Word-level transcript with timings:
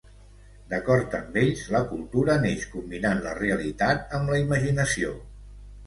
D'acord 0.71 1.17
amb 1.17 1.37
ells, 1.41 1.61
la 1.77 1.83
cultura 1.93 2.39
neix 2.47 2.65
combinant 2.73 3.25
la 3.29 3.37
realitat 3.43 4.21
amb 4.21 4.37
la 4.37 4.45
imaginació. 4.49 5.19